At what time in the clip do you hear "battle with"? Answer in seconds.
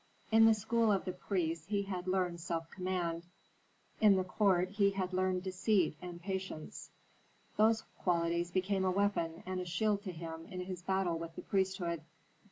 10.81-11.35